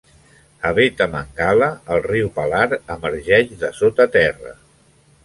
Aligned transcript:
A 0.67 0.71
Bethamangala 0.77 1.67
el 1.95 2.01
riu 2.05 2.31
Palar 2.37 2.63
emergeix 2.97 3.53
de 3.65 3.71
sota 3.81 4.09
terra. 4.17 4.57